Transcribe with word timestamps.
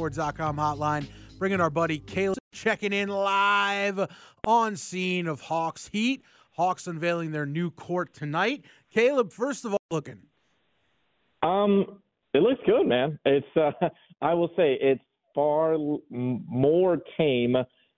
Sports.com 0.00 0.56
hotline, 0.56 1.06
bringing 1.38 1.60
our 1.60 1.68
buddy 1.68 1.98
Caleb 1.98 2.38
checking 2.52 2.94
in 2.94 3.10
live 3.10 4.08
on 4.46 4.74
scene 4.74 5.26
of 5.26 5.42
Hawks 5.42 5.90
Heat. 5.92 6.22
Hawks 6.52 6.86
unveiling 6.86 7.32
their 7.32 7.44
new 7.44 7.70
court 7.70 8.14
tonight. 8.14 8.64
Caleb, 8.94 9.30
first 9.30 9.66
of 9.66 9.72
all, 9.72 9.78
looking. 9.90 10.20
Um, 11.42 12.00
it 12.32 12.38
looks 12.38 12.62
good, 12.64 12.86
man. 12.86 13.18
It's 13.26 13.46
uh, 13.54 13.72
I 14.22 14.32
will 14.32 14.48
say 14.56 14.78
it's 14.80 15.02
far 15.34 15.76
more 16.08 16.96
tame 17.18 17.56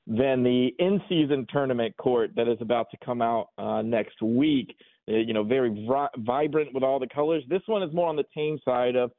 than 0.08 0.42
the 0.42 0.70
in-season 0.80 1.46
tournament 1.52 1.96
court 1.98 2.32
that 2.34 2.48
is 2.48 2.58
about 2.60 2.90
to 2.90 2.96
come 3.04 3.22
out 3.22 3.50
uh, 3.58 3.80
next 3.80 4.20
week. 4.20 4.74
Uh, 5.08 5.18
you 5.18 5.32
know, 5.32 5.44
very 5.44 5.88
vibrant 6.18 6.74
with 6.74 6.82
all 6.82 6.98
the 6.98 7.06
colors. 7.14 7.44
This 7.48 7.62
one 7.66 7.84
is 7.84 7.94
more 7.94 8.08
on 8.08 8.16
the 8.16 8.24
tame 8.34 8.58
side 8.64 8.96
of 8.96 9.12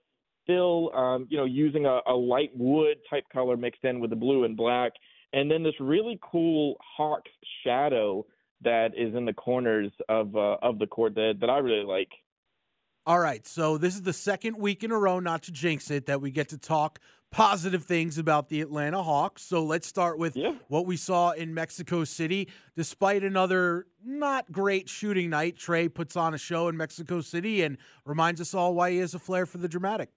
still, 0.44 0.94
um, 0.96 1.28
you 1.30 1.38
know, 1.38 1.46
using 1.46 1.86
a, 1.86 2.00
a 2.08 2.14
light 2.14 2.52
wood 2.54 2.98
type 3.10 3.24
color 3.32 3.58
mixed 3.58 3.84
in 3.84 4.00
with 4.00 4.10
the 4.10 4.16
blue 4.16 4.44
and 4.44 4.56
black, 4.56 4.92
and 5.34 5.50
then 5.50 5.64
this 5.64 5.74
really 5.80 6.20
cool 6.22 6.78
Hawks 6.98 7.32
shadow 7.64 8.26
that 8.62 8.92
is 8.98 9.16
in 9.16 9.26
the 9.26 9.34
corners 9.34 9.92
of 10.10 10.36
uh, 10.36 10.58
of 10.62 10.80
the 10.80 10.88
court 10.88 11.16
that 11.16 11.36
that 11.42 11.50
I 11.50 11.58
really 11.58 11.86
like. 11.86 12.10
All 13.06 13.20
right, 13.20 13.46
so 13.46 13.78
this 13.78 13.96
is 13.96 14.04
the 14.04 14.14
second 14.14 14.58
week 14.58 14.82
in 14.82 14.92
a 14.92 14.98
row, 14.98 15.20
not 15.20 15.44
to 15.44 15.52
jinx 15.52 15.92
it, 15.92 16.06
that 16.06 16.22
we 16.22 16.32
get 16.32 16.48
to 16.50 16.58
talk 16.58 17.00
positive 17.32 17.84
things 17.84 18.18
about 18.18 18.48
the 18.48 18.62
Atlanta 18.62 19.04
Hawks. 19.04 19.42
So 19.42 19.66
let's 19.66 19.88
start 19.88 20.18
with 20.18 20.38
yeah. 20.38 20.54
what 20.70 20.86
we 20.86 20.96
saw 20.96 21.32
in 21.32 21.54
Mexico 21.54 22.06
City. 22.06 22.48
Despite 22.78 23.24
another 23.24 23.88
not 24.06 24.52
great 24.52 24.88
shooting 24.88 25.32
night, 25.32 25.58
Trae 25.58 25.94
puts 25.94 26.16
on 26.16 26.34
a 26.34 26.38
show 26.38 26.70
in 26.70 26.78
Mexico 26.78 27.20
City 27.20 27.64
and 27.64 27.78
reminds 28.06 28.40
us 28.40 28.54
all 28.54 28.74
why 28.74 28.92
he 28.92 29.00
has 29.00 29.14
a 29.14 29.20
flair 29.20 29.46
for 29.46 29.58
the 29.58 29.68
dramatic. 29.68 30.10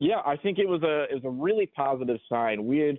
Yeah, 0.00 0.20
I 0.24 0.36
think 0.36 0.58
it 0.58 0.66
was 0.66 0.82
a 0.82 1.04
it 1.04 1.22
was 1.22 1.24
a 1.24 1.30
really 1.30 1.66
positive 1.66 2.18
sign. 2.28 2.66
We 2.66 2.78
had, 2.78 2.98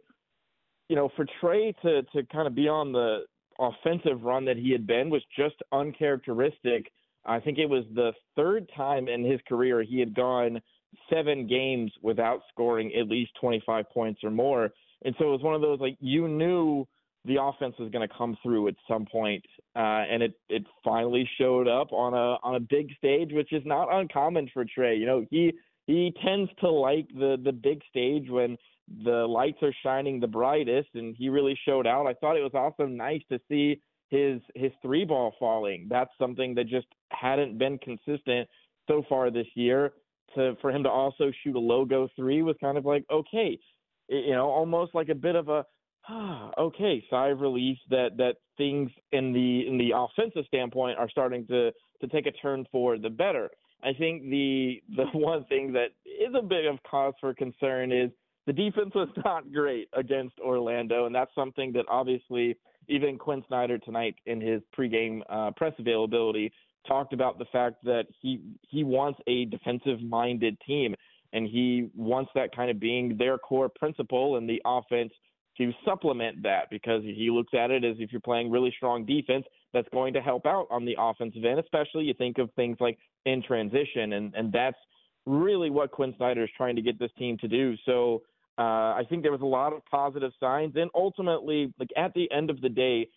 you 0.88 0.95
know, 0.95 1.09
for 1.16 1.25
Trae 1.41 1.75
to 1.81 2.03
to 2.03 2.23
kind 2.31 2.47
of 2.47 2.55
be 2.55 2.67
on 2.67 2.91
the 2.91 3.21
offensive 3.59 4.23
run 4.23 4.45
that 4.45 4.58
he 4.58 4.71
had 4.71 4.88
been 4.88 5.09
was 5.09 5.23
just 5.38 5.55
uncharacteristic. 5.71 6.92
I 7.26 7.39
think 7.39 7.58
it 7.58 7.67
was 7.67 7.86
the 7.93 8.14
third 8.36 8.70
time 8.76 9.08
in 9.08 9.23
his 9.23 9.39
career 9.48 9.83
he 9.83 9.99
had 9.99 10.15
gone 10.15 10.61
seven 11.09 11.48
games 11.48 11.92
without 12.02 12.42
scoring 12.52 12.92
at 12.99 13.08
least 13.08 13.31
25 13.39 13.86
points 13.93 14.23
or 14.23 14.31
more. 14.31 14.71
And 15.03 15.15
so 15.17 15.26
it 15.26 15.31
was 15.31 15.42
one 15.42 15.55
of 15.55 15.61
those 15.61 15.80
like 15.80 15.97
you 15.99 16.27
knew 16.27 16.87
the 17.26 17.37
offense 17.42 17.76
was 17.80 17.92
going 17.92 18.08
to 18.08 18.15
come 18.15 18.36
through 18.42 18.67
at 18.67 18.76
some 18.87 19.05
point, 19.05 19.43
uh, 19.76 20.05
and 20.09 20.21
it 20.21 20.33
it 20.49 20.64
finally 20.83 21.27
showed 21.39 21.67
up 21.67 21.92
on 21.92 22.14
a 22.14 22.37
on 22.43 22.55
a 22.55 22.59
big 22.59 22.95
stage, 22.97 23.31
which 23.31 23.53
is 23.53 23.64
not 23.65 23.92
uncommon 23.92 24.49
for 24.53 24.65
Trae. 24.65 24.99
You 24.99 25.05
know, 25.05 25.26
he 25.30 25.53
he 25.91 26.13
tends 26.25 26.49
to 26.61 26.69
like 26.69 27.07
the 27.09 27.37
the 27.43 27.52
big 27.52 27.81
stage 27.89 28.29
when 28.29 28.57
the 29.03 29.25
lights 29.27 29.59
are 29.61 29.73
shining 29.83 30.19
the 30.19 30.27
brightest 30.27 30.89
and 30.95 31.15
he 31.17 31.29
really 31.29 31.57
showed 31.65 31.85
out. 31.87 32.07
I 32.07 32.13
thought 32.13 32.37
it 32.37 32.41
was 32.41 32.55
also 32.55 32.85
nice 32.85 33.21
to 33.29 33.39
see 33.49 33.81
his 34.09 34.41
his 34.55 34.71
three 34.81 35.05
ball 35.05 35.33
falling. 35.37 35.87
That's 35.89 36.11
something 36.17 36.55
that 36.55 36.67
just 36.67 36.87
hadn't 37.09 37.57
been 37.57 37.77
consistent 37.79 38.47
so 38.87 39.03
far 39.09 39.31
this 39.31 39.47
year. 39.55 39.93
To 40.35 40.55
for 40.61 40.71
him 40.71 40.83
to 40.83 40.89
also 40.89 41.29
shoot 41.43 41.55
a 41.55 41.59
logo 41.59 42.08
three 42.15 42.41
was 42.41 42.55
kind 42.61 42.77
of 42.77 42.85
like 42.85 43.03
okay, 43.11 43.59
you 44.08 44.31
know, 44.31 44.49
almost 44.49 44.95
like 44.95 45.09
a 45.09 45.15
bit 45.15 45.35
of 45.35 45.49
a 45.49 45.65
ah, 46.08 46.52
okay 46.58 47.03
sigh 47.09 47.29
of 47.29 47.41
relief 47.41 47.77
that 47.89 48.15
that 48.17 48.35
things 48.58 48.89
in 49.11 49.33
the 49.33 49.67
in 49.67 49.77
the 49.77 49.91
offensive 49.93 50.45
standpoint 50.47 50.97
are 50.97 51.09
starting 51.09 51.45
to 51.47 51.71
to 51.99 52.08
take 52.08 52.27
a 52.27 52.31
turn 52.31 52.65
for 52.71 52.97
the 52.97 53.09
better. 53.09 53.49
I 53.83 53.93
think 53.93 54.23
the 54.30 54.81
the 54.95 55.05
one 55.14 55.45
thing 55.45 55.73
that 55.73 55.89
is 56.05 56.33
a 56.37 56.42
bit 56.42 56.65
of 56.65 56.77
cause 56.89 57.14
for 57.19 57.33
concern 57.33 57.92
is 57.92 58.11
the 58.47 58.53
defense 58.53 58.92
was 58.95 59.09
not 59.23 59.52
great 59.52 59.87
against 59.93 60.39
Orlando, 60.39 61.05
and 61.05 61.14
that's 61.14 61.33
something 61.36 61.71
that 61.73 61.86
obviously 61.89 62.58
even 62.87 63.17
Quinn 63.17 63.43
Snyder 63.47 63.77
tonight 63.77 64.15
in 64.25 64.41
his 64.41 64.61
pregame 64.77 65.21
uh, 65.30 65.52
press 65.55 65.73
availability 65.80 66.52
talked 66.87 67.14
about 67.14 67.37
the 67.37 67.45
fact 67.45 67.83
that 67.83 68.05
he 68.21 68.41
he 68.67 68.83
wants 68.83 69.20
a 69.27 69.45
defensive 69.45 70.02
minded 70.02 70.58
team, 70.65 70.95
and 71.33 71.47
he 71.47 71.89
wants 71.95 72.31
that 72.36 72.55
kind 72.55 72.71
of 72.71 72.80
being 72.80 73.17
their 73.17 73.37
core 73.37 73.70
principle 73.70 74.37
and 74.37 74.49
the 74.49 74.61
offense 74.65 75.11
to 75.58 75.71
supplement 75.86 76.41
that 76.43 76.70
because 76.71 77.03
he 77.03 77.30
looks 77.30 77.53
at 77.53 77.71
it 77.71 77.83
as 77.83 77.97
if 77.99 78.11
you're 78.11 78.21
playing 78.21 78.49
really 78.49 78.73
strong 78.75 79.05
defense, 79.05 79.45
that's 79.73 79.87
going 79.89 80.14
to 80.14 80.21
help 80.21 80.45
out 80.45 80.67
on 80.70 80.86
the 80.86 80.95
offensive 80.99 81.45
end, 81.45 81.59
especially 81.59 82.04
you 82.05 82.14
think 82.14 82.37
of 82.37 82.49
things 82.55 82.77
like 82.80 82.98
in 83.26 83.42
transition, 83.43 84.14
and 84.14 84.33
and 84.36 84.52
that's 84.52 84.77
really 85.26 85.70
what 85.70 85.92
Quinn 85.92 86.14
Snyder 86.17 86.43
is 86.43 86.49
trying 86.58 86.76
to 86.76 86.82
get 86.82 86.98
this 86.99 87.11
team 87.17 87.37
to 87.39 87.48
do. 87.48 87.76
So 87.86 88.23
uh, 88.58 88.93
I 88.95 89.04
think 89.08 89.21
there 89.21 89.32
was 89.32 89.42
a 89.42 89.45
lot 89.45 89.73
of 89.73 89.86
positive 89.86 90.32
signs, 90.39 90.73
and 90.76 90.89
ultimately, 90.93 91.73
like 91.80 91.89
at 91.95 92.14
the 92.14 92.30
end 92.32 92.49
of 92.49 92.61
the 92.61 92.70
day, 92.70 93.08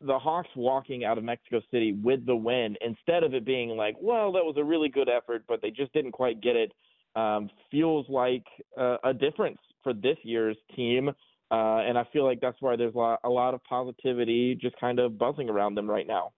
the 0.00 0.18
Hawks 0.18 0.48
walking 0.56 1.04
out 1.04 1.18
of 1.18 1.24
Mexico 1.24 1.60
City 1.70 1.92
with 1.92 2.26
the 2.26 2.36
win, 2.36 2.76
instead 2.80 3.22
of 3.22 3.34
it 3.34 3.44
being 3.44 3.70
like, 3.70 3.96
well, 4.00 4.32
that 4.32 4.44
was 4.44 4.56
a 4.58 4.64
really 4.64 4.88
good 4.88 5.08
effort, 5.08 5.44
but 5.48 5.62
they 5.62 5.70
just 5.70 5.92
didn't 5.92 6.12
quite 6.12 6.40
get 6.40 6.56
it, 6.56 6.72
um, 7.16 7.50
feels 7.70 8.06
like 8.08 8.44
uh, 8.78 8.96
a 9.04 9.14
difference 9.14 9.58
for 9.82 9.92
this 9.92 10.16
year's 10.22 10.56
team. 10.74 11.10
Uh, 11.52 11.82
and 11.86 11.98
I 11.98 12.04
feel 12.14 12.24
like 12.24 12.40
that's 12.40 12.56
why 12.60 12.76
there's 12.76 12.94
a 12.94 12.98
lot, 12.98 13.20
a 13.24 13.28
lot 13.28 13.52
of 13.52 13.62
positivity 13.64 14.58
just 14.58 14.74
kind 14.80 14.98
of 14.98 15.18
buzzing 15.18 15.50
around 15.50 15.74
them 15.74 15.88
right 15.88 16.06
now. 16.06 16.32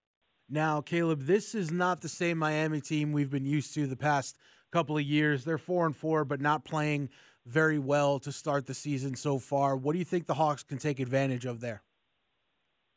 Now, 0.50 0.80
Caleb, 0.80 1.22
this 1.22 1.54
is 1.54 1.70
not 1.70 2.00
the 2.00 2.08
same 2.08 2.36
Miami 2.36 2.80
team 2.80 3.12
we've 3.12 3.30
been 3.30 3.46
used 3.46 3.74
to 3.74 3.86
the 3.86 3.96
past 3.96 4.36
couple 4.72 4.98
of 4.98 5.04
years. 5.04 5.44
They're 5.44 5.56
four 5.56 5.86
and 5.86 5.94
four, 5.94 6.24
but 6.24 6.40
not 6.40 6.64
playing 6.64 7.10
very 7.46 7.78
well 7.78 8.18
to 8.18 8.32
start 8.32 8.66
the 8.66 8.74
season 8.74 9.14
so 9.14 9.38
far. 9.38 9.76
What 9.76 9.92
do 9.92 10.00
you 10.00 10.04
think 10.04 10.26
the 10.26 10.34
Hawks 10.34 10.64
can 10.64 10.78
take 10.78 10.98
advantage 10.98 11.46
of 11.46 11.60
there? 11.60 11.84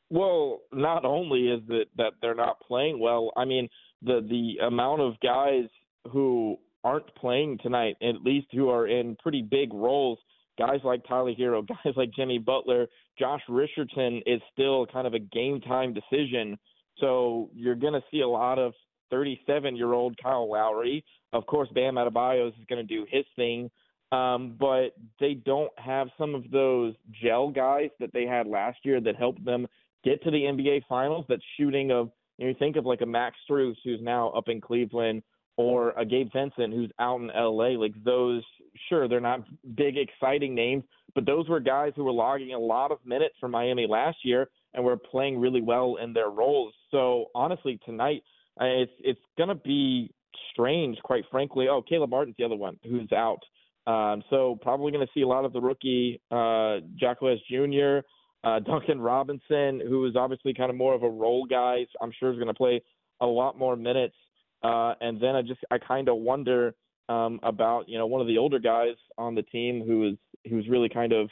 Well, 0.09 0.61
not 0.73 1.05
only 1.05 1.49
is 1.49 1.61
it 1.69 1.89
that 1.97 2.13
they're 2.21 2.33
not 2.33 2.59
playing 2.61 2.99
well, 2.99 3.31
I 3.37 3.45
mean 3.45 3.69
the 4.01 4.25
the 4.27 4.65
amount 4.65 5.01
of 5.01 5.19
guys 5.19 5.65
who 6.11 6.57
aren't 6.83 7.13
playing 7.15 7.59
tonight, 7.61 7.97
at 8.01 8.23
least 8.23 8.47
who 8.53 8.69
are 8.69 8.87
in 8.87 9.17
pretty 9.21 9.41
big 9.41 9.73
roles 9.73 10.17
guys 10.57 10.79
like 10.83 11.07
Tyler 11.07 11.33
Herro, 11.33 11.67
guys 11.83 11.93
like 11.95 12.11
Jimmy 12.13 12.39
Butler, 12.39 12.87
Josh 13.17 13.41
Richardson 13.47 14.21
is 14.25 14.41
still 14.53 14.85
kind 14.85 15.07
of 15.07 15.13
a 15.13 15.19
game 15.19 15.61
time 15.61 15.93
decision. 15.93 16.57
So 16.99 17.49
you're 17.53 17.75
going 17.75 17.93
to 17.93 18.03
see 18.11 18.21
a 18.21 18.27
lot 18.27 18.59
of 18.59 18.73
37 19.11 19.75
year 19.75 19.93
old 19.93 20.17
Kyle 20.21 20.49
Lowry. 20.49 21.03
Of 21.33 21.45
course, 21.45 21.69
Bam 21.73 21.95
Adebayo 21.95 22.47
is 22.47 22.53
going 22.69 22.85
to 22.85 22.95
do 22.95 23.05
his 23.09 23.25
thing. 23.35 23.69
Um, 24.11 24.55
but 24.57 24.95
they 25.19 25.33
don't 25.33 25.71
have 25.77 26.07
some 26.17 26.33
of 26.33 26.49
those 26.49 26.93
gel 27.21 27.49
guys 27.49 27.89
that 27.99 28.13
they 28.13 28.25
had 28.25 28.47
last 28.47 28.79
year 28.83 29.01
that 29.01 29.17
helped 29.17 29.43
them 29.43 29.67
get 30.05 30.23
to 30.23 30.31
the 30.31 30.37
NBA 30.37 30.83
Finals. 30.87 31.25
That 31.27 31.39
shooting 31.57 31.91
of 31.91 32.11
you, 32.37 32.45
know, 32.45 32.49
you 32.49 32.55
think 32.57 32.77
of 32.77 32.85
like 32.85 33.01
a 33.01 33.05
Max 33.05 33.35
Strus 33.49 33.75
who's 33.83 33.99
now 34.01 34.29
up 34.29 34.47
in 34.47 34.61
Cleveland, 34.61 35.23
or 35.57 35.91
a 35.97 36.05
Gabe 36.05 36.29
Vincent 36.33 36.73
who's 36.73 36.91
out 36.99 37.19
in 37.19 37.27
LA. 37.27 37.69
Like 37.69 37.93
those, 38.03 38.43
sure, 38.89 39.07
they're 39.07 39.19
not 39.19 39.41
big, 39.75 39.97
exciting 39.97 40.55
names, 40.55 40.83
but 41.15 41.25
those 41.25 41.49
were 41.49 41.59
guys 41.59 41.93
who 41.95 42.03
were 42.03 42.11
logging 42.11 42.53
a 42.53 42.59
lot 42.59 42.91
of 42.91 42.99
minutes 43.05 43.35
for 43.39 43.49
Miami 43.49 43.87
last 43.87 44.17
year 44.23 44.49
and 44.73 44.85
were 44.85 44.97
playing 44.97 45.39
really 45.39 45.61
well 45.61 45.97
in 46.01 46.13
their 46.13 46.29
roles. 46.29 46.73
So 46.91 47.25
honestly, 47.35 47.79
tonight 47.85 48.23
uh, 48.61 48.65
it's 48.65 48.91
it's 48.99 49.19
gonna 49.37 49.55
be 49.55 50.11
strange, 50.51 50.97
quite 51.03 51.23
frankly. 51.29 51.67
Oh, 51.69 51.81
Caleb 51.81 52.11
Martin's 52.11 52.35
the 52.37 52.45
other 52.45 52.55
one 52.55 52.77
who's 52.83 53.11
out. 53.11 53.39
Um, 53.87 54.21
so 54.29 54.57
probably 54.61 54.91
going 54.91 55.05
to 55.05 55.11
see 55.13 55.21
a 55.21 55.27
lot 55.27 55.45
of 55.45 55.53
the 55.53 55.61
rookie 55.61 56.19
uh, 56.29 56.79
Jaquez 56.99 57.39
Jr., 57.49 57.99
uh, 58.43 58.59
Duncan 58.59 58.99
Robinson, 58.99 59.81
who 59.87 60.05
is 60.05 60.15
obviously 60.15 60.53
kind 60.53 60.69
of 60.69 60.75
more 60.75 60.93
of 60.93 61.03
a 61.03 61.09
role 61.09 61.45
guy. 61.45 61.85
I'm 62.01 62.11
sure 62.19 62.31
is 62.31 62.37
going 62.37 62.47
to 62.47 62.53
play 62.53 62.81
a 63.21 63.25
lot 63.25 63.57
more 63.57 63.75
minutes. 63.75 64.15
Uh, 64.63 64.93
and 65.01 65.21
then 65.21 65.35
I 65.35 65.41
just 65.41 65.59
I 65.71 65.77
kind 65.77 66.09
of 66.09 66.17
wonder 66.17 66.73
um, 67.09 67.39
about 67.43 67.87
you 67.87 67.97
know 67.97 68.07
one 68.07 68.21
of 68.21 68.27
the 68.27 68.37
older 68.37 68.59
guys 68.59 68.95
on 69.17 69.35
the 69.35 69.43
team 69.43 69.83
who 69.85 70.09
is 70.09 70.17
who's 70.49 70.67
really 70.67 70.89
kind 70.89 71.13
of 71.13 71.29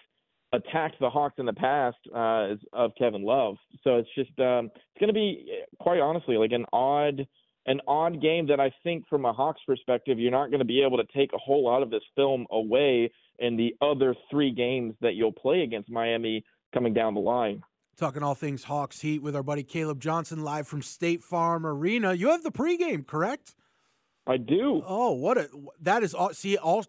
attacked 0.54 1.00
the 1.00 1.10
Hawks 1.10 1.36
in 1.38 1.46
the 1.46 1.54
past 1.54 1.98
uh, 2.14 2.56
of 2.74 2.92
Kevin 2.98 3.24
Love. 3.24 3.58
So 3.84 3.98
it's 3.98 4.10
just 4.16 4.38
um, 4.40 4.70
it's 4.76 5.00
going 5.00 5.08
to 5.08 5.14
be 5.14 5.48
quite 5.80 6.00
honestly 6.00 6.38
like 6.38 6.52
an 6.52 6.66
odd 6.72 7.28
an 7.68 7.82
odd 7.88 8.22
game 8.22 8.48
that 8.48 8.60
I 8.60 8.72
think 8.84 9.08
from 9.08 9.26
a 9.26 9.34
Hawks 9.34 9.62
perspective 9.66 10.20
you're 10.20 10.32
not 10.32 10.50
going 10.50 10.60
to 10.60 10.66
be 10.66 10.84
able 10.84 10.98
to 10.98 11.08
take 11.16 11.34
a 11.34 11.38
whole 11.38 11.64
lot 11.64 11.82
of 11.82 11.90
this 11.90 12.04
film 12.16 12.46
away 12.52 13.12
in 13.40 13.58
the 13.58 13.76
other 13.82 14.16
three 14.30 14.52
games 14.52 14.94
that 15.02 15.16
you'll 15.16 15.34
play 15.34 15.62
against 15.62 15.90
Miami 15.90 16.44
coming 16.74 16.94
down 16.94 17.16
the 17.16 17.20
line. 17.20 17.62
Talking 17.98 18.24
all 18.24 18.36
things 18.36 18.66
Hawks 18.66 19.00
Heat 19.00 19.22
with 19.22 19.36
our 19.36 19.44
buddy 19.44 19.64
Caleb 19.64 20.02
Johnson 20.02 20.44
live 20.44 20.68
from 20.68 20.82
State 20.82 21.24
Farm 21.24 21.66
Arena. 21.66 22.14
You 22.14 22.30
have 22.30 22.44
the 22.44 22.52
pregame, 22.52 23.08
correct? 23.08 23.56
I 24.28 24.36
do. 24.38 24.82
Oh, 24.86 25.14
what 25.14 25.38
a 25.38 25.50
that 25.82 26.04
is 26.04 26.14
all. 26.14 26.34
See, 26.34 26.58
all 26.58 26.86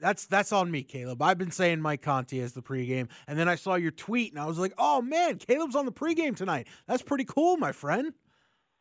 that's 0.00 0.26
that's 0.26 0.52
on 0.52 0.70
me, 0.70 0.82
Caleb. 0.82 1.20
I've 1.20 1.36
been 1.36 1.50
saying 1.50 1.80
Mike 1.80 2.00
Conti 2.00 2.40
as 2.40 2.52
the 2.52 2.62
pregame, 2.62 3.08
and 3.26 3.38
then 3.38 3.48
I 3.48 3.56
saw 3.56 3.74
your 3.74 3.90
tweet, 3.90 4.32
and 4.32 4.40
I 4.40 4.46
was 4.46 4.58
like, 4.58 4.72
"Oh 4.78 5.02
man, 5.02 5.36
Caleb's 5.36 5.76
on 5.76 5.84
the 5.84 5.92
pregame 5.92 6.36
tonight. 6.36 6.68
That's 6.86 7.02
pretty 7.02 7.24
cool, 7.24 7.56
my 7.56 7.72
friend." 7.72 8.14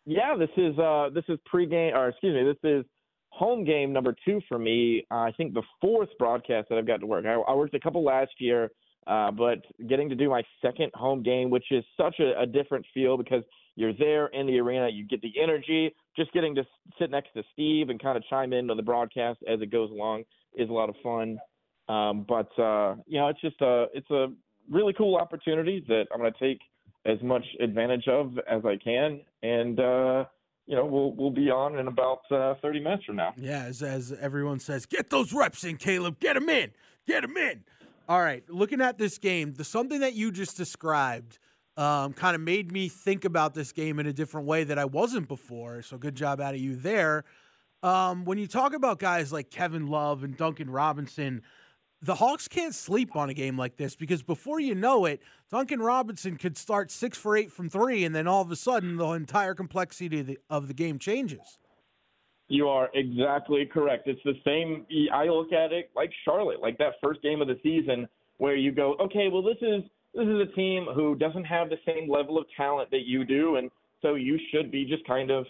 Yeah, 0.05 0.35
this 0.37 0.49
is 0.55 0.77
uh 0.77 1.09
this 1.13 1.25
is 1.27 1.39
pregame, 1.51 1.93
or 1.93 2.09
excuse 2.09 2.35
me, 2.35 2.43
this 2.43 2.69
is 2.69 2.85
home 3.29 3.65
game 3.65 3.91
number 3.91 4.15
two 4.23 4.39
for 4.47 4.57
me. 4.57 5.05
Uh, 5.11 5.15
I 5.15 5.33
think 5.35 5.53
the 5.53 5.63
fourth 5.81 6.09
broadcast 6.17 6.69
that 6.69 6.77
I've 6.77 6.87
got 6.87 7.01
to 7.01 7.05
work. 7.05 7.25
I, 7.25 7.33
I 7.33 7.53
worked 7.53 7.73
a 7.73 7.79
couple 7.79 8.03
last 8.03 8.31
year. 8.39 8.69
Uh, 9.07 9.31
but 9.31 9.59
getting 9.87 10.09
to 10.09 10.15
do 10.15 10.29
my 10.29 10.43
second 10.61 10.91
home 10.95 11.21
game, 11.21 11.49
which 11.49 11.65
is 11.71 11.83
such 11.95 12.19
a, 12.19 12.41
a 12.41 12.45
different 12.45 12.85
feel 12.93 13.17
because 13.17 13.43
you're 13.75 13.93
there 13.93 14.27
in 14.27 14.47
the 14.47 14.57
arena, 14.59 14.89
you 14.89 15.05
get 15.05 15.21
the 15.21 15.33
energy. 15.41 15.93
Just 16.15 16.31
getting 16.31 16.55
to 16.55 16.63
sit 16.99 17.11
next 17.11 17.33
to 17.33 17.43
Steve 17.53 17.89
and 17.89 18.01
kind 18.01 18.17
of 18.17 18.23
chime 18.29 18.53
in 18.53 18.69
on 18.69 18.77
the 18.77 18.83
broadcast 18.83 19.39
as 19.47 19.61
it 19.61 19.71
goes 19.71 19.91
along 19.91 20.23
is 20.55 20.69
a 20.69 20.73
lot 20.73 20.89
of 20.89 20.95
fun. 21.03 21.37
Um, 21.87 22.25
but 22.27 22.49
uh, 22.59 22.95
you 23.05 23.19
know, 23.19 23.27
it's 23.27 23.41
just 23.41 23.61
a 23.61 23.85
it's 23.93 24.09
a 24.09 24.27
really 24.71 24.93
cool 24.93 25.17
opportunity 25.17 25.83
that 25.87 26.05
I'm 26.11 26.19
going 26.19 26.33
to 26.33 26.39
take 26.39 26.59
as 27.05 27.21
much 27.21 27.43
advantage 27.59 28.07
of 28.07 28.39
as 28.49 28.65
I 28.65 28.77
can, 28.83 29.21
and 29.43 29.79
uh, 29.79 30.25
you 30.65 30.75
know, 30.75 30.85
we'll 30.85 31.11
we'll 31.11 31.31
be 31.31 31.51
on 31.51 31.77
in 31.77 31.87
about 31.87 32.21
uh, 32.31 32.55
30 32.61 32.79
minutes 32.79 33.05
from 33.05 33.17
now. 33.17 33.33
Yeah, 33.37 33.65
as 33.65 33.83
as 33.83 34.11
everyone 34.19 34.59
says, 34.59 34.85
get 34.85 35.09
those 35.09 35.31
reps 35.31 35.63
in, 35.63 35.77
Caleb. 35.77 36.19
Get 36.19 36.33
them 36.33 36.49
in. 36.49 36.71
Get 37.05 37.21
them 37.21 37.37
in. 37.37 37.63
All 38.07 38.21
right, 38.21 38.43
looking 38.49 38.81
at 38.81 38.99
this 38.99 39.17
game, 39.17 39.53
the 39.53 39.63
something 39.63 40.01
that 40.01 40.13
you 40.13 40.31
just 40.31 40.55
described 40.57 41.39
um, 41.75 42.13
kind 42.13 42.35
of 42.35 42.41
made 42.41 42.71
me 42.71 42.87
think 42.87 43.25
about 43.25 43.55
this 43.55 43.71
game 43.71 43.99
in 43.99 44.05
a 44.05 44.13
different 44.13 44.45
way 44.45 44.63
that 44.63 44.77
I 44.77 44.85
wasn't 44.85 45.27
before. 45.27 45.81
So 45.81 45.97
good 45.97 46.15
job 46.15 46.39
out 46.39 46.53
of 46.53 46.59
you 46.59 46.75
there. 46.75 47.25
Um, 47.81 48.23
when 48.25 48.37
you 48.37 48.47
talk 48.47 48.73
about 48.73 48.99
guys 48.99 49.33
like 49.33 49.49
Kevin 49.49 49.87
Love 49.87 50.23
and 50.23 50.37
Duncan 50.37 50.69
Robinson, 50.69 51.41
the 52.01 52.15
Hawks 52.15 52.47
can't 52.47 52.75
sleep 52.75 53.15
on 53.15 53.29
a 53.29 53.33
game 53.33 53.57
like 53.57 53.77
this 53.77 53.95
because 53.95 54.21
before 54.21 54.59
you 54.59 54.75
know 54.75 55.05
it, 55.05 55.21
Duncan 55.49 55.81
Robinson 55.81 56.37
could 56.37 56.57
start 56.57 56.91
six 56.91 57.17
for 57.17 57.35
eight 57.35 57.51
from 57.51 57.69
three, 57.69 58.03
and 58.03 58.13
then 58.13 58.27
all 58.27 58.41
of 58.41 58.51
a 58.51 58.55
sudden 58.55 58.97
the 58.97 59.07
entire 59.09 59.55
complexity 59.55 60.19
of 60.19 60.27
the, 60.27 60.37
of 60.49 60.67
the 60.67 60.73
game 60.75 60.99
changes. 60.99 61.57
You 62.47 62.67
are 62.67 62.89
exactly 62.93 63.65
correct. 63.65 64.07
It's 64.07 64.21
the 64.23 64.35
same. 64.45 64.85
I 65.11 65.25
look 65.25 65.51
at 65.51 65.71
it 65.71 65.89
like 65.95 66.11
Charlotte, 66.23 66.61
like 66.61 66.77
that 66.77 66.93
first 67.03 67.21
game 67.21 67.41
of 67.41 67.47
the 67.47 67.59
season 67.63 68.07
where 68.37 68.55
you 68.55 68.71
go, 68.71 68.95
okay, 69.01 69.29
well 69.31 69.41
this 69.41 69.57
is 69.61 69.83
this 70.13 70.27
is 70.27 70.39
a 70.39 70.55
team 70.55 70.87
who 70.93 71.15
doesn't 71.15 71.43
have 71.43 71.69
the 71.69 71.79
same 71.85 72.09
level 72.09 72.37
of 72.37 72.45
talent 72.55 72.89
that 72.91 73.05
you 73.05 73.25
do, 73.25 73.55
and 73.55 73.69
so 74.01 74.15
you 74.15 74.39
should 74.51 74.71
be 74.71 74.85
just 74.85 75.05
kind 75.05 75.31
of 75.31 75.45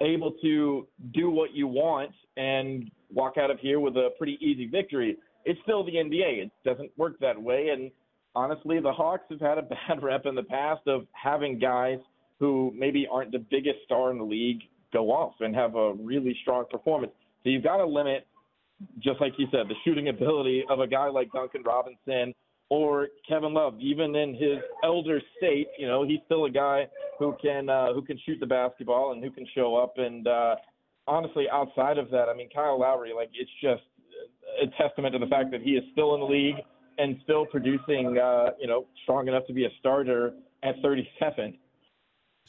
able 0.00 0.32
to 0.42 0.86
do 1.12 1.30
what 1.30 1.54
you 1.54 1.66
want 1.66 2.10
and 2.36 2.90
walk 3.12 3.34
out 3.38 3.50
of 3.50 3.58
here 3.60 3.78
with 3.78 3.96
a 3.96 4.10
pretty 4.16 4.38
easy 4.40 4.66
victory. 4.66 5.16
It's 5.44 5.60
still 5.62 5.84
the 5.84 5.92
NBA. 5.92 6.44
It 6.44 6.50
doesn't 6.64 6.90
work 6.96 7.18
that 7.20 7.40
way, 7.40 7.68
and 7.68 7.90
honestly, 8.34 8.80
the 8.80 8.92
Hawks 8.92 9.24
have 9.30 9.40
had 9.40 9.58
a 9.58 9.62
bad 9.88 10.02
rep 10.02 10.26
in 10.26 10.34
the 10.34 10.42
past 10.42 10.86
of 10.86 11.06
having 11.12 11.58
guys 11.58 11.98
who 12.40 12.72
maybe 12.76 13.06
aren't 13.10 13.32
the 13.32 13.44
biggest 13.50 13.78
star 13.84 14.10
in 14.10 14.18
the 14.18 14.24
league 14.24 14.62
go 14.92 15.10
off 15.10 15.34
and 15.40 15.54
have 15.54 15.74
a 15.74 15.94
really 15.94 16.36
strong 16.42 16.64
performance. 16.70 17.12
So 17.42 17.50
you've 17.50 17.64
got 17.64 17.78
to 17.78 17.86
limit, 17.86 18.26
just 19.02 19.20
like 19.20 19.32
you 19.38 19.46
said, 19.50 19.68
the 19.68 19.74
shooting 19.84 20.08
ability 20.08 20.64
of 20.70 20.80
a 20.80 20.86
guy 20.86 21.08
like 21.08 21.30
Duncan 21.32 21.62
Robinson 21.62 22.34
or 22.70 23.08
Kevin 23.28 23.54
Love. 23.54 23.74
Even 23.80 24.14
in 24.14 24.34
his 24.34 24.58
elder 24.84 25.20
state, 25.36 25.68
you 25.78 25.86
know, 25.86 26.04
he's 26.06 26.20
still 26.26 26.44
a 26.44 26.50
guy 26.50 26.86
who 27.18 27.34
can 27.40 27.68
uh, 27.68 27.92
who 27.92 28.02
can 28.02 28.18
shoot 28.24 28.38
the 28.40 28.46
basketball 28.46 29.12
and 29.12 29.22
who 29.22 29.30
can 29.30 29.46
show 29.54 29.76
up. 29.76 29.94
And 29.96 30.26
uh, 30.26 30.56
honestly, 31.06 31.46
outside 31.50 31.98
of 31.98 32.10
that, 32.10 32.28
I 32.28 32.34
mean, 32.34 32.48
Kyle 32.54 32.78
Lowry, 32.78 33.12
like 33.14 33.30
it's 33.34 33.50
just 33.62 33.82
a 34.62 34.66
testament 34.82 35.12
to 35.14 35.18
the 35.18 35.26
fact 35.26 35.50
that 35.50 35.62
he 35.62 35.72
is 35.72 35.84
still 35.92 36.14
in 36.14 36.20
the 36.20 36.26
league 36.26 36.56
and 36.98 37.16
still 37.22 37.46
producing, 37.46 38.18
uh, 38.18 38.50
you 38.60 38.66
know, 38.66 38.86
strong 39.04 39.28
enough 39.28 39.46
to 39.46 39.52
be 39.52 39.64
a 39.64 39.68
starter 39.78 40.34
at 40.62 40.74
37. 40.82 41.56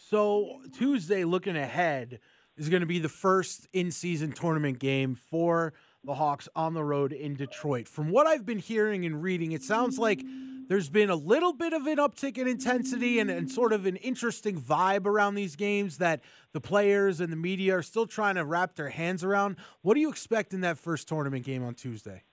So 0.07 0.61
Tuesday, 0.77 1.25
looking 1.25 1.57
ahead, 1.57 2.19
is 2.57 2.69
going 2.69 2.81
to 2.81 2.87
be 2.87 2.99
the 2.99 3.09
first 3.09 3.67
in-season 3.73 4.31
tournament 4.31 4.79
game 4.79 5.13
for 5.13 5.73
the 6.03 6.15
Hawks 6.15 6.47
on 6.55 6.73
the 6.73 6.83
road 6.83 7.11
in 7.11 7.35
Detroit. 7.35 7.87
From 7.87 8.09
what 8.09 8.25
I've 8.25 8.45
been 8.45 8.59
hearing 8.59 9.05
and 9.05 9.21
reading, 9.21 9.51
it 9.51 9.61
sounds 9.61 9.99
like 9.99 10.23
there's 10.69 10.89
been 10.89 11.09
a 11.09 11.15
little 11.15 11.51
bit 11.51 11.73
of 11.73 11.85
an 11.85 11.97
uptick 11.97 12.37
in 12.37 12.47
intensity 12.47 13.19
and, 13.19 13.29
and 13.29 13.51
sort 13.51 13.73
of 13.73 13.85
an 13.85 13.97
interesting 13.97 14.59
vibe 14.59 15.05
around 15.05 15.35
these 15.35 15.55
games 15.55 15.97
that 15.97 16.21
the 16.53 16.61
players 16.61 17.19
and 17.19 17.31
the 17.31 17.37
media 17.37 17.75
are 17.75 17.83
still 17.83 18.07
trying 18.07 18.35
to 18.35 18.45
wrap 18.45 18.75
their 18.75 18.89
hands 18.89 19.23
around. 19.23 19.57
What 19.81 19.95
do 19.95 19.99
you 19.99 20.09
expect 20.09 20.53
in 20.53 20.61
that 20.61 20.77
first 20.77 21.07
tournament 21.07 21.43
game 21.43 21.63
on 21.63 21.73
Tuesday? 21.73 22.23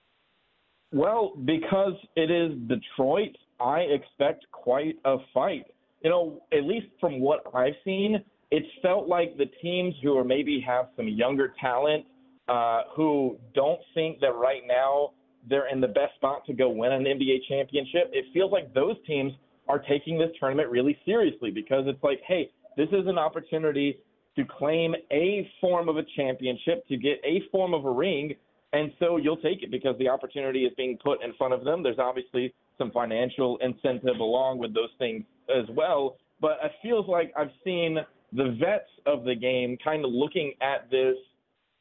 Well, 0.93 1.33
because 1.43 1.95
it 2.15 2.31
is 2.31 2.57
Detroit, 2.67 3.35
I 3.59 3.79
expect 3.81 4.45
quite 4.51 4.95
a 5.03 5.17
fight 5.33 5.65
you 6.01 6.09
know, 6.09 6.41
at 6.51 6.63
least 6.63 6.87
from 6.99 7.19
what 7.19 7.43
I've 7.53 7.73
seen, 7.83 8.23
it's 8.51 8.67
felt 8.81 9.07
like 9.07 9.37
the 9.37 9.47
teams 9.61 9.93
who 10.01 10.17
are 10.17 10.23
maybe 10.23 10.63
have 10.65 10.87
some 10.95 11.07
younger 11.07 11.53
talent, 11.59 12.05
uh, 12.47 12.83
who 12.95 13.37
don't 13.53 13.79
think 13.93 14.19
that 14.21 14.33
right 14.35 14.61
now 14.65 15.11
they're 15.49 15.67
in 15.69 15.81
the 15.81 15.87
best 15.87 16.15
spot 16.15 16.45
to 16.45 16.53
go 16.53 16.69
win 16.69 16.91
an 16.91 17.03
NBA 17.03 17.39
championship. 17.49 18.09
It 18.13 18.25
feels 18.33 18.51
like 18.51 18.73
those 18.73 18.95
teams 19.05 19.33
are 19.67 19.79
taking 19.79 20.17
this 20.17 20.29
tournament 20.39 20.69
really 20.69 20.97
seriously 21.05 21.51
because 21.51 21.83
it's 21.87 22.01
like, 22.03 22.21
hey, 22.25 22.49
this 22.77 22.87
is 22.89 23.07
an 23.07 23.17
opportunity 23.17 23.97
to 24.37 24.45
claim 24.45 24.93
a 25.11 25.49
form 25.59 25.89
of 25.89 25.97
a 25.97 26.03
championship, 26.15 26.87
to 26.87 26.95
get 26.95 27.19
a 27.25 27.41
form 27.51 27.73
of 27.73 27.85
a 27.85 27.91
ring, 27.91 28.33
and 28.73 28.91
so 28.99 29.17
you'll 29.17 29.37
take 29.37 29.63
it 29.63 29.71
because 29.71 29.97
the 29.97 30.07
opportunity 30.07 30.65
is 30.65 30.73
being 30.77 30.97
put 31.03 31.23
in 31.23 31.33
front 31.33 31.53
of 31.53 31.63
them. 31.63 31.81
There's 31.81 31.99
obviously 31.99 32.53
some 32.77 32.91
financial 32.91 33.57
incentive 33.57 34.17
along 34.19 34.59
with 34.59 34.73
those 34.73 34.89
things 34.99 35.23
as 35.49 35.65
well. 35.75 36.17
But 36.39 36.59
it 36.63 36.71
feels 36.81 37.07
like 37.07 37.33
I've 37.37 37.51
seen 37.63 37.97
the 38.33 38.55
vets 38.59 38.89
of 39.05 39.23
the 39.23 39.35
game 39.35 39.77
kind 39.83 40.05
of 40.05 40.11
looking 40.11 40.53
at 40.61 40.89
this 40.91 41.15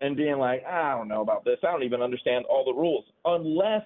and 0.00 0.16
being 0.16 0.38
like, 0.38 0.64
I 0.64 0.92
don't 0.96 1.08
know 1.08 1.23
about 1.23 1.44
this. 1.44 1.58
I 1.62 1.70
don't 1.70 1.82
even 1.82 2.02
understand 2.02 2.44
all 2.46 2.64
the 2.64 2.73
rules, 2.73 3.04
unless 3.25 3.82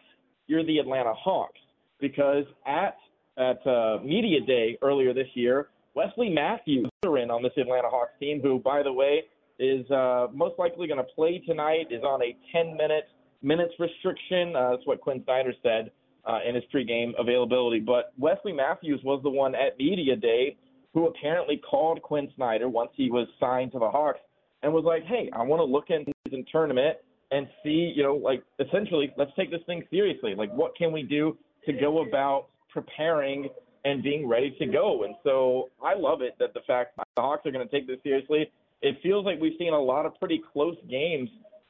you're 0.46 0.64
the 0.64 0.78
Atlanta 0.78 1.14
Hawks. 1.14 1.58
Because 2.00 2.44
at 2.66 2.96
at 3.36 3.64
uh, 3.66 3.98
media 4.02 4.40
day 4.40 4.76
earlier 4.82 5.14
this 5.14 5.28
year, 5.34 5.68
Wesley 5.94 6.28
Matthews 6.28 6.88
in 7.04 7.30
on 7.30 7.42
this 7.42 7.52
Atlanta 7.56 7.88
Hawks 7.88 8.12
team, 8.18 8.40
who, 8.42 8.58
by 8.58 8.82
the 8.82 8.92
way, 8.92 9.22
is 9.58 9.88
uh, 9.90 10.28
most 10.32 10.58
likely 10.58 10.86
going 10.86 10.98
to 10.98 11.12
play 11.14 11.42
tonight, 11.46 11.86
is 11.90 12.02
on 12.02 12.22
a 12.22 12.36
10 12.52 12.76
minute 12.76 13.04
minutes 13.42 13.74
restriction. 13.78 14.54
Uh, 14.56 14.70
that's 14.70 14.86
what 14.86 15.00
Quinn 15.00 15.22
Snyder 15.24 15.52
said 15.62 15.90
uh, 16.24 16.38
in 16.46 16.54
his 16.54 16.64
pregame 16.74 17.12
availability. 17.18 17.80
But 17.80 18.12
Wesley 18.18 18.52
Matthews 18.52 19.00
was 19.04 19.22
the 19.22 19.30
one 19.30 19.54
at 19.54 19.78
media 19.78 20.16
day 20.16 20.56
who 20.92 21.06
apparently 21.06 21.56
called 21.56 22.02
Quinn 22.02 22.28
Snyder 22.36 22.68
once 22.68 22.90
he 22.94 23.10
was 23.10 23.28
signed 23.38 23.72
to 23.72 23.78
the 23.78 23.88
Hawks 23.88 24.20
and 24.62 24.72
was 24.72 24.84
like, 24.84 25.04
"Hey, 25.04 25.30
I 25.32 25.42
want 25.42 25.60
to 25.60 25.64
look 25.64 25.90
into 25.90 26.12
the 26.30 26.44
tournament 26.50 26.98
and 27.30 27.48
see, 27.62 27.92
you 27.94 28.02
know, 28.02 28.16
like 28.16 28.42
essentially, 28.58 29.12
let's 29.16 29.30
take 29.36 29.50
this 29.50 29.62
thing 29.66 29.86
seriously. 29.90 30.34
Like, 30.34 30.52
what 30.52 30.76
can 30.76 30.92
we 30.92 31.02
do 31.02 31.38
to 31.66 31.72
go 31.72 32.02
about 32.02 32.46
preparing 32.70 33.48
and 33.84 34.02
being 34.02 34.28
ready 34.28 34.50
to 34.58 34.66
go?" 34.66 35.04
And 35.04 35.14
so 35.22 35.68
I 35.82 35.94
love 35.94 36.22
it 36.22 36.34
that 36.38 36.54
the 36.54 36.60
fact 36.66 36.96
that 36.96 37.06
the 37.16 37.22
Hawks 37.22 37.46
are 37.46 37.52
going 37.52 37.66
to 37.66 37.72
take 37.72 37.86
this 37.86 38.02
seriously. 38.02 38.50
It 38.82 38.96
feels 39.02 39.26
like 39.26 39.38
we've 39.40 39.58
seen 39.58 39.74
a 39.74 39.80
lot 39.80 40.06
of 40.06 40.18
pretty 40.18 40.42
close 40.52 40.76
games 40.88 41.28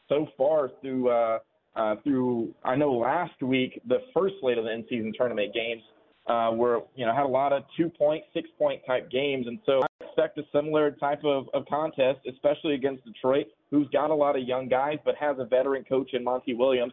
so 0.09 0.29
far 0.37 0.71
through. 0.81 1.09
Uh, 1.09 1.39
uh, 1.77 1.97
through 2.03 2.55
I 2.65 2.77
know 2.77 2.93
last 2.93 3.41
week 3.43 3.81
the 3.87 3.99
first 4.15 4.35
slate 4.41 4.59
of 4.59 4.65
the 4.65 4.73
in-season 4.73 5.13
tournament 5.17 5.55
games 5.55 5.83
uh, 6.27 6.51
were 6.53 6.83
you 6.95 7.07
know 7.07 7.15
had 7.15 7.25
a 7.25 7.29
lot 7.29 7.53
of 7.53 7.63
two 7.77 7.89
point, 7.89 8.25
six 8.35 8.49
point 8.59 8.81
type 8.87 9.11
games, 9.11 9.47
and 9.47 9.59
so 9.67 9.81
I 9.83 10.05
expect 10.05 10.39
a 10.39 10.43
similar 10.53 10.91
type 10.93 11.25
of, 11.25 11.49
of 11.55 11.65
contest, 11.67 12.21
especially 12.29 12.75
against 12.75 13.05
Detroit, 13.05 13.47
who's 13.71 13.89
got 13.89 14.11
a 14.11 14.15
lot 14.15 14.37
of 14.37 14.43
young 14.43 14.69
guys 14.69 14.99
but 15.05 15.15
has 15.17 15.37
a 15.39 15.45
veteran 15.45 15.85
coach 15.85 16.11
in 16.13 16.25
Monty 16.25 16.55
Williams 16.55 16.93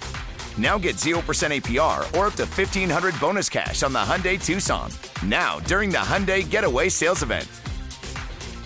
Now 0.61 0.77
get 0.77 0.97
0% 0.97 1.15
APR 1.15 1.99
or 2.15 2.27
up 2.27 2.33
to 2.33 2.45
1500 2.45 3.19
bonus 3.19 3.49
cash 3.49 3.81
on 3.81 3.93
the 3.93 3.99
Hyundai 3.99 4.43
Tucson. 4.43 4.91
Now, 5.25 5.59
during 5.61 5.89
the 5.89 5.97
Hyundai 5.97 6.47
Getaway 6.47 6.87
Sales 6.87 7.23
Event. 7.23 7.47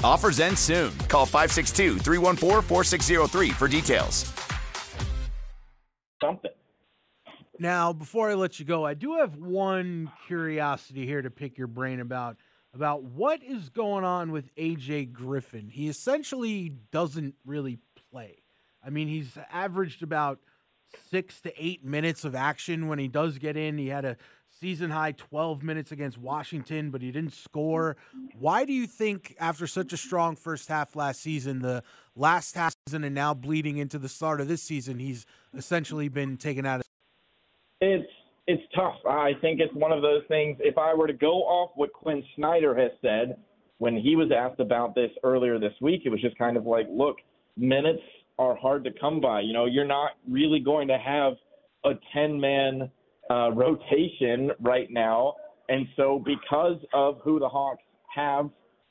Offers 0.04 0.42
end 0.42 0.60
soon. 0.60 0.92
Call 1.08 1.26
562 1.26 2.00
314 2.00 2.62
4603 2.62 3.50
for 3.52 3.68
details. 3.70 4.30
Something. 6.22 6.52
Now, 7.60 7.94
before 7.94 8.30
I 8.30 8.34
let 8.34 8.60
you 8.60 8.66
go, 8.66 8.86
I 8.86 8.94
do 8.94 9.14
have 9.20 9.38
one 9.38 10.12
curiosity 10.28 11.06
here 11.06 11.22
to 11.22 11.32
pick 11.32 11.58
your 11.58 11.68
brain 11.68 12.02
about 12.02 12.36
about 12.74 13.04
what 13.04 13.42
is 13.42 13.70
going 13.70 14.04
on 14.04 14.34
with 14.34 14.54
AJ 14.56 15.14
Griffin. 15.14 15.70
He 15.70 15.88
essentially 15.88 16.74
doesn't 16.92 17.36
really 17.46 17.80
play. 18.12 18.44
I 18.86 18.90
mean, 18.90 19.08
he's 19.08 19.38
averaged 19.50 20.04
about 20.04 20.40
six 21.10 21.42
to 21.42 21.54
eight 21.64 21.84
minutes 21.84 22.24
of 22.24 22.36
action 22.36 22.88
when 22.88 23.00
he 23.00 23.08
does 23.08 23.38
get 23.38 23.58
in. 23.58 23.78
He 23.78 23.88
had 23.88 24.06
a 24.06 24.18
season 24.60 24.92
high 24.92 25.12
12 25.12 25.64
minutes 25.64 25.92
against 25.92 26.18
Washington, 26.18 26.90
but 26.90 27.02
he 27.02 27.12
didn't 27.12 27.34
score. 27.34 27.98
Why 28.38 28.66
do 28.66 28.74
you 28.74 28.88
think, 28.88 29.36
after 29.40 29.68
such 29.68 29.94
a 29.94 29.98
strong 29.98 30.36
first 30.36 30.70
half 30.70 30.96
last 30.96 31.22
season, 31.22 31.60
the 31.60 31.84
last 32.16 32.56
half 32.56 32.74
season 32.88 33.04
and 33.04 33.14
now 33.14 33.34
bleeding 33.34 33.78
into 33.78 34.00
the 34.00 34.10
start 34.10 34.40
of 34.42 34.48
this 34.48 34.62
season, 34.62 35.00
he's 35.00 35.26
essentially 35.54 36.08
been 36.08 36.38
taken 36.38 36.66
out 36.66 36.80
of? 36.80 36.86
It's 37.82 38.10
it's 38.48 38.64
tough. 38.76 38.96
I 39.10 39.32
think 39.42 39.60
it's 39.60 39.74
one 39.74 39.92
of 39.92 40.04
those 40.04 40.22
things. 40.28 40.58
If 40.60 40.78
I 40.78 40.94
were 40.94 41.08
to 41.08 41.14
go 41.14 41.42
off 41.42 41.72
what 41.76 41.92
Quinn 41.94 42.24
Snyder 42.36 42.76
has 42.76 42.92
said 43.02 43.38
when 43.80 43.98
he 43.98 44.16
was 44.16 44.32
asked 44.32 44.60
about 44.60 44.94
this 44.94 45.10
earlier 45.24 45.60
this 45.60 45.74
week, 45.82 46.04
it 46.06 46.10
was 46.10 46.22
just 46.22 46.38
kind 46.38 46.56
of 46.56 46.66
like, 46.66 46.88
look, 46.90 47.18
minutes 47.58 48.04
are 48.38 48.56
hard 48.56 48.84
to 48.84 48.92
come 49.00 49.22
by. 49.22 49.42
You 49.42 49.54
know, 49.54 49.66
you're 49.66 49.86
not 49.86 50.12
really 50.30 50.60
going 50.60 50.88
to 50.88 50.98
have 50.98 51.34
a 51.86 51.92
10 52.14 52.40
man 52.40 52.90
uh, 53.30 53.52
rotation 53.52 54.52
right 54.60 54.88
now. 54.92 55.36
And 55.70 55.88
so, 55.96 56.24
because 56.24 56.78
of 56.94 57.20
who 57.24 57.40
the 57.40 57.50
Hawks 57.50 57.82
have, 58.14 58.50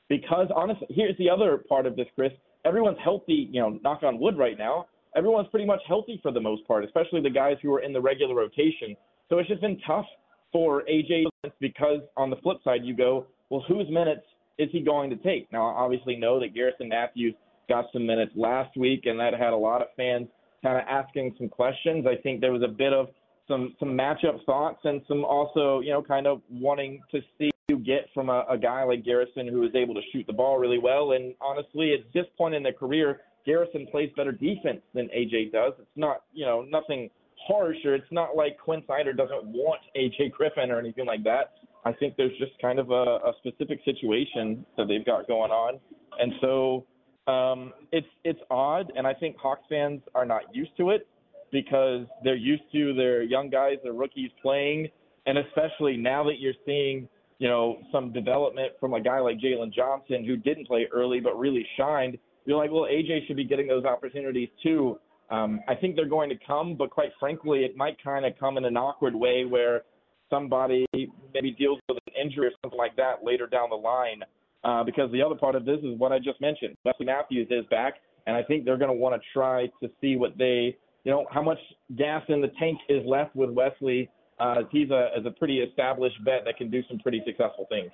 because 0.09 0.49
honestly, 0.55 0.89
here's 0.91 1.17
the 1.19 1.31
other 1.31 1.59
part 1.69 1.87
of 1.87 1.97
this, 1.97 2.07
Chris. 2.15 2.33
Everyone's 2.65 2.99
healthy, 3.03 3.49
you 3.53 3.61
know, 3.61 3.79
knock 3.83 4.03
on 4.03 4.19
wood 4.19 4.39
right 4.39 4.59
now. 4.59 4.87
Everyone's 5.17 5.49
pretty 5.49 5.67
much 5.67 5.81
healthy 5.87 6.19
for 6.23 6.33
the 6.33 6.41
most 6.41 6.67
part, 6.67 6.85
especially 6.85 7.21
the 7.21 7.31
guys 7.31 7.57
who 7.63 7.73
are 7.73 7.81
in 7.81 7.93
the 7.93 8.01
regular 8.01 8.35
rotation. 8.35 8.97
So 9.29 9.39
it's 9.39 9.49
just 9.49 9.61
been 9.61 9.79
tough 9.87 10.07
for 10.53 10.83
AJ 10.91 11.25
because 11.61 12.01
on 12.17 12.31
the 12.31 12.37
flip 12.37 12.59
side, 12.65 12.81
you 12.85 12.97
go, 12.97 13.27
well, 13.51 13.65
whose 13.69 13.89
minutes 13.91 14.23
is 14.59 14.69
he 14.73 14.81
going 14.81 15.11
to 15.11 15.17
take? 15.17 15.53
Now, 15.53 15.69
I 15.69 15.83
obviously 15.83 16.17
know 16.17 16.41
that 16.41 16.55
Garrison 16.55 16.89
Matthews 16.89 17.35
got 17.69 17.87
some 17.93 18.07
minutes 18.07 18.33
last 18.37 18.77
week, 18.77 19.07
and 19.07 19.19
that 19.21 19.35
had 19.35 19.53
a 19.53 19.57
lot 19.57 19.83
of 19.83 19.89
fans 19.97 20.29
kind 20.63 20.79
of 20.79 20.85
asking 20.89 21.35
some 21.39 21.49
questions. 21.49 22.07
I 22.07 22.17
think 22.23 22.41
there 22.41 22.53
was 22.53 22.63
a 22.63 22.69
bit 22.69 22.93
of 22.93 23.09
some 23.47 23.75
some 23.79 23.91
matchup 23.91 24.45
thoughts 24.47 24.81
and 24.85 25.03
some 25.07 25.25
also, 25.25 25.81
you 25.81 25.91
know, 25.91 26.03
kind 26.03 26.27
of 26.27 26.41
wanting 26.51 27.01
to 27.11 27.21
see 27.39 27.51
you 27.69 27.79
get 27.79 28.09
from 28.13 28.29
a, 28.29 28.45
a 28.51 28.59
guy 28.59 28.83
like 28.85 29.05
Garrison 29.05 29.49
who 29.49 29.63
is 29.65 29.75
able 29.75 29.95
to 29.95 30.01
shoot 30.13 30.27
the 30.27 30.33
ball 30.33 30.59
really 30.59 30.79
well. 30.79 31.13
And 31.13 31.35
honestly, 31.41 31.95
at 31.95 32.01
this 32.13 32.27
point 32.37 32.55
in 32.55 32.63
their 32.63 32.75
career, 32.75 33.21
Garrison 33.47 33.87
plays 33.91 34.11
better 34.17 34.33
defense 34.33 34.81
than 34.95 35.09
AJ 35.09 35.53
does. 35.53 35.73
It's 35.79 35.89
not, 35.97 36.23
you 36.33 36.45
know, 36.45 36.67
nothing 36.69 37.09
harsh 37.47 37.77
or 37.85 37.95
it's 37.95 38.11
not 38.11 38.37
like 38.37 38.59
Quinn 38.59 38.83
Snyder 38.87 39.13
doesn't 39.13 39.45
want 39.47 39.81
AJ 39.97 40.33
Griffin 40.33 40.71
or 40.71 40.79
anything 40.79 41.07
like 41.07 41.25
that. 41.25 41.53
I 41.85 41.93
think 41.93 42.17
there's 42.17 42.37
just 42.39 42.53
kind 42.61 42.79
of 42.79 42.91
a, 42.91 43.19
a 43.25 43.33
specific 43.39 43.81
situation 43.85 44.65
that 44.77 44.89
they've 44.89 45.05
got 45.05 45.27
going 45.27 45.51
on. 45.51 45.79
And 46.19 46.33
so 46.41 46.87
um, 47.27 47.73
it's 47.93 48.07
it's 48.25 48.41
odd, 48.51 48.93
and 48.97 49.07
I 49.07 49.15
think 49.15 49.37
Hawks 49.39 49.65
fans 49.69 50.03
are 50.15 50.27
not 50.27 50.43
used 50.53 50.77
to 50.79 50.91
it 50.91 51.07
because 51.51 52.07
they're 52.23 52.35
used 52.35 52.65
to 52.73 52.95
their 52.95 53.23
young 53.23 53.49
guys, 53.49 53.77
their 53.83 53.93
rookies 53.93 54.31
playing, 54.43 54.89
and 55.27 55.39
especially 55.39 55.97
now 55.97 56.25
that 56.25 56.39
you're 56.39 56.55
seeing 56.67 57.09
you 57.39 57.49
know 57.49 57.79
some 57.91 58.13
development 58.13 58.73
from 58.79 58.95
a 58.95 59.01
guy 59.01 59.21
like 59.21 59.39
Jalen 59.39 59.73
Johnson 59.73 60.25
who 60.25 60.37
didn't 60.37 60.67
play 60.67 60.87
early 60.93 61.21
but 61.21 61.39
really 61.39 61.67
shined. 61.77 62.19
You're 62.45 62.59
like, 62.59 62.71
well, 62.71 62.83
AJ 62.83 63.27
should 63.27 63.37
be 63.37 63.45
getting 63.45 63.67
those 63.67 63.85
opportunities 63.87 64.51
too. 64.63 64.99
Um, 65.31 65.61
I 65.67 65.75
think 65.75 65.97
they're 65.97 66.09
going 66.09 66.29
to 66.29 66.37
come, 66.47 66.77
but 66.77 66.91
quite 66.91 67.11
frankly, 67.19 67.65
it 67.65 67.75
might 67.75 68.03
kind 68.05 68.27
of 68.27 68.35
come 68.39 68.59
in 68.59 68.67
an 68.67 68.77
awkward 68.77 69.15
way 69.15 69.47
where 69.47 69.83
somebody 70.29 70.85
maybe 71.33 71.53
deals 71.53 71.79
with 71.89 71.99
an 72.07 72.13
injury 72.21 72.49
or 72.49 72.51
something 72.63 72.79
like 72.79 72.97
that 72.97 73.25
later 73.25 73.47
down 73.47 73.71
the 73.71 73.77
line. 73.77 74.23
Uh, 74.65 74.83
because 74.83 75.13
the 75.13 75.21
other 75.23 75.35
part 75.35 75.55
of 75.55 75.65
this 75.67 75.79
is 75.83 75.99
what 75.99 76.11
I 76.13 76.19
just 76.19 76.41
mentioned. 76.41 76.77
Wesley 76.85 77.07
Matthews 77.07 77.49
is 77.51 77.67
back, 77.71 77.95
and 78.27 78.35
I 78.35 78.43
think 78.43 78.65
they're 78.65 78.79
going 78.79 78.91
to 78.91 78.97
want 78.97 79.15
to 79.15 79.21
try 79.33 79.67
to 79.83 79.91
see 80.01 80.17
what 80.17 80.39
they, 80.39 80.77
you 81.05 81.13
know, 81.13 81.27
how 81.31 81.43
much 81.43 81.59
gas 81.97 82.23
in 82.29 82.41
the 82.41 82.51
tank 82.59 82.79
is 82.89 83.05
left 83.07 83.37
with 83.37 83.51
Wesley. 83.51 84.09
Uh, 84.41 84.63
he's 84.73 84.91
a 84.91 85.11
as 85.17 85.25
a 85.27 85.31
pretty 85.31 85.59
established 85.61 86.17
vet 86.25 86.45
that 86.47 86.57
can 86.57 86.71
do 86.71 86.83
some 86.89 86.99
pretty 86.99 87.23
successful 87.27 87.67
things. 87.69 87.91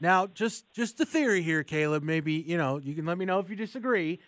Now, 0.00 0.26
just 0.26 0.70
just 0.74 1.00
a 1.00 1.06
theory 1.06 1.42
here, 1.42 1.62
Caleb. 1.62 2.02
Maybe 2.02 2.32
you 2.34 2.56
know 2.58 2.78
you 2.78 2.94
can 2.94 3.06
let 3.06 3.16
me 3.16 3.24
know 3.24 3.38
if 3.38 3.48
you 3.48 3.56
disagree. 3.56 4.18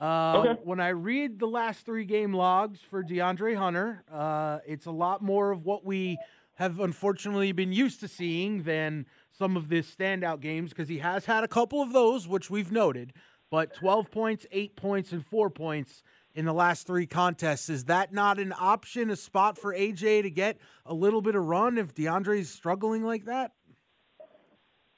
Uh, 0.00 0.44
Okay. 0.46 0.60
When 0.62 0.78
I 0.78 0.90
read 0.90 1.40
the 1.40 1.48
last 1.48 1.84
three 1.84 2.04
game 2.04 2.32
logs 2.32 2.78
for 2.80 3.02
DeAndre 3.02 3.56
Hunter, 3.56 4.04
uh, 4.10 4.60
it's 4.64 4.86
a 4.86 4.92
lot 4.92 5.20
more 5.22 5.50
of 5.50 5.64
what 5.64 5.84
we 5.84 6.16
have 6.54 6.78
unfortunately 6.80 7.50
been 7.52 7.72
used 7.72 8.00
to 8.00 8.08
seeing 8.08 8.62
than 8.62 9.06
some 9.38 9.56
of 9.56 9.70
his 9.70 9.86
standout 9.86 10.40
games 10.40 10.70
because 10.70 10.88
he 10.88 10.98
has 10.98 11.26
had 11.26 11.44
a 11.44 11.48
couple 11.48 11.80
of 11.80 11.92
those, 11.92 12.26
which 12.26 12.50
we've 12.50 12.72
noted. 12.72 13.12
But 13.50 13.72
12 13.74 14.10
points, 14.10 14.46
eight 14.50 14.76
points, 14.76 15.12
and 15.12 15.24
four 15.24 15.48
points 15.48 16.02
in 16.34 16.44
the 16.44 16.52
last 16.52 16.86
three 16.86 17.06
contests. 17.06 17.70
Is 17.70 17.84
that 17.84 18.12
not 18.12 18.38
an 18.38 18.52
option, 18.58 19.10
a 19.10 19.16
spot 19.16 19.56
for 19.56 19.72
AJ 19.72 20.22
to 20.22 20.30
get 20.30 20.58
a 20.84 20.92
little 20.92 21.22
bit 21.22 21.34
of 21.34 21.44
run 21.44 21.78
if 21.78 21.94
DeAndre's 21.94 22.50
struggling 22.50 23.04
like 23.04 23.24
that? 23.24 23.52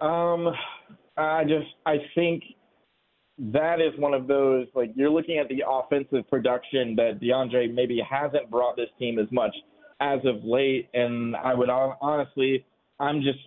Um, 0.01 0.49
I 1.17 1.45
just 1.45 1.69
I 1.85 1.99
think 2.15 2.43
that 3.39 3.81
is 3.81 3.99
one 3.99 4.15
of 4.15 4.27
those 4.27 4.67
like 4.75 4.91
you're 4.95 5.11
looking 5.11 5.39
at 5.39 5.49
the 5.49 5.63
offensive 5.69 6.29
production 6.29 6.97
that 6.97 7.21
DeAndre 7.21 7.73
maybe 7.73 8.01
hasn't 8.09 8.51
brought 8.51 8.77
this 8.77 8.89
team 8.99 9.19
as 9.19 9.31
much 9.31 9.55
as 10.01 10.19
of 10.25 10.43
late, 10.45 10.89
and 10.95 11.37
I 11.37 11.53
would 11.53 11.69
honestly, 11.69 12.65
I'm 12.99 13.21
just 13.21 13.39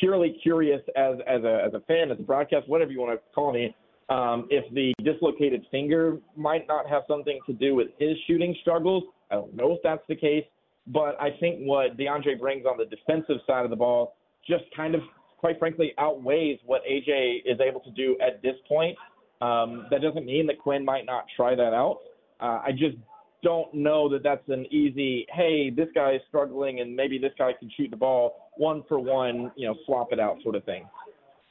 purely 0.00 0.38
curious 0.42 0.80
as 0.96 1.16
as 1.26 1.42
a 1.44 1.64
as 1.66 1.74
a 1.74 1.80
fan, 1.80 2.10
as 2.10 2.18
a 2.18 2.22
broadcast, 2.22 2.68
whatever 2.68 2.90
you 2.90 3.00
want 3.00 3.18
to 3.18 3.34
call 3.34 3.52
me, 3.52 3.74
um, 4.08 4.46
if 4.50 4.64
the 4.74 4.92
dislocated 5.02 5.64
finger 5.70 6.18
might 6.36 6.66
not 6.68 6.88
have 6.88 7.02
something 7.08 7.38
to 7.46 7.52
do 7.52 7.74
with 7.74 7.88
his 7.98 8.16
shooting 8.26 8.54
struggles. 8.60 9.04
I 9.30 9.36
don't 9.36 9.54
know 9.54 9.72
if 9.72 9.78
that's 9.82 10.02
the 10.08 10.16
case, 10.16 10.44
but 10.86 11.20
I 11.20 11.30
think 11.40 11.60
what 11.60 11.96
DeAndre 11.96 12.38
brings 12.38 12.66
on 12.66 12.76
the 12.76 12.84
defensive 12.84 13.36
side 13.46 13.64
of 13.64 13.70
the 13.70 13.76
ball 13.76 14.16
just 14.46 14.64
kind 14.76 14.94
of, 14.94 15.00
quite 15.38 15.58
frankly, 15.58 15.94
outweighs 15.98 16.58
what 16.66 16.82
AJ 16.84 17.42
is 17.46 17.58
able 17.60 17.80
to 17.80 17.90
do 17.92 18.16
at 18.20 18.42
this 18.42 18.54
point. 18.68 18.96
Um, 19.40 19.86
that 19.90 20.02
doesn't 20.02 20.24
mean 20.24 20.46
that 20.46 20.58
Quinn 20.58 20.84
might 20.84 21.06
not 21.06 21.24
try 21.36 21.54
that 21.54 21.74
out. 21.74 22.00
Uh, 22.40 22.60
I 22.64 22.70
just 22.72 22.96
don't 23.44 23.72
know 23.72 24.08
that 24.08 24.24
that's 24.24 24.48
an 24.48 24.66
easy, 24.72 25.26
hey, 25.32 25.70
this 25.70 25.88
guy 25.94 26.12
is 26.14 26.22
struggling 26.28 26.80
and 26.80 26.96
maybe 26.96 27.18
this 27.18 27.32
guy 27.38 27.52
can 27.52 27.70
shoot 27.76 27.90
the 27.90 27.96
ball 27.96 28.50
one 28.56 28.82
for 28.88 28.98
one, 28.98 29.52
you 29.56 29.68
know, 29.68 29.76
swap 29.86 30.08
it 30.12 30.18
out 30.18 30.38
sort 30.42 30.56
of 30.56 30.64
thing. 30.64 30.88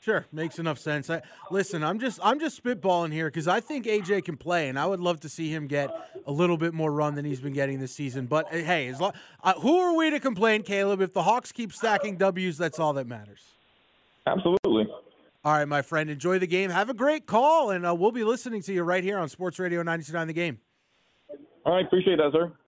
Sure, 0.04 0.26
makes 0.34 0.60
enough 0.60 0.80
sense. 0.80 1.10
I, 1.10 1.22
listen, 1.50 1.82
I'm 1.82 1.98
just 1.98 2.20
I'm 2.22 2.38
just 2.38 2.62
spitballing 2.62 3.14
here 3.14 3.28
because 3.28 3.48
I 3.48 3.62
think 3.62 3.86
AJ 3.86 4.26
can 4.26 4.36
play, 4.36 4.68
and 4.68 4.78
I 4.78 4.86
would 4.86 5.00
love 5.00 5.22
to 5.22 5.30
see 5.30 5.50
him 5.50 5.66
get 5.66 5.90
a 6.28 6.32
little 6.32 6.58
bit 6.58 6.74
more 6.74 6.92
run 6.92 7.16
than 7.16 7.24
he's 7.24 7.40
been 7.40 7.54
getting 7.54 7.80
this 7.80 7.96
season. 7.96 8.26
But 8.26 8.48
uh, 8.48 8.58
hey, 8.58 8.90
as 8.90 9.00
long, 9.00 9.14
uh, 9.42 9.54
who 9.54 9.78
are 9.78 9.96
we 9.96 10.10
to 10.10 10.20
complain, 10.20 10.64
Caleb? 10.64 11.00
If 11.00 11.14
the 11.14 11.24
Hawks 11.24 11.54
keep 11.54 11.72
stacking 11.72 12.18
W's, 12.18 12.58
that's 12.58 12.80
all 12.80 12.92
that 12.94 13.08
matters. 13.08 13.44
Absolutely. 14.28 14.88
All 15.46 15.54
right, 15.54 15.68
my 15.68 15.82
friend, 15.82 16.10
enjoy 16.10 16.38
the 16.38 16.48
game. 16.48 16.70
Have 16.70 16.90
a 16.90 16.94
great 16.94 17.26
call, 17.26 17.70
and 17.70 17.86
uh, 17.86 17.96
we'll 17.96 18.12
be 18.12 18.26
listening 18.26 18.62
to 18.64 18.74
you 18.74 18.84
right 18.84 19.06
here 19.06 19.18
on 19.18 19.30
Sports 19.30 19.58
Radio 19.58 19.84
92.9 19.84 20.28
The 20.28 20.34
Game. 20.34 20.60
All 21.66 21.74
right, 21.74 21.86
appreciate 21.86 22.18
that, 22.18 22.32
sir. 22.34 22.52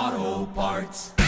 Auto 0.00 0.46
Parts. 0.54 1.19